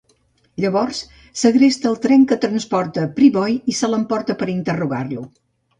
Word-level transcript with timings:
Llavors 0.63 1.01
segresta 1.43 1.89
el 1.91 1.99
tren 2.07 2.25
que 2.33 2.39
transporta 2.47 3.07
Priboi 3.21 3.57
i 3.75 3.79
se 3.83 3.95
l'emporta 3.95 4.39
per 4.43 4.53
interrogar-lo. 4.61 5.33